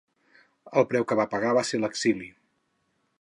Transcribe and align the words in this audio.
El 0.81 0.87
preu 0.93 1.05
que 1.11 1.17
va 1.19 1.27
pagar 1.35 1.53
va 1.59 1.65
ser 1.73 1.83
l'exili. 1.83 2.31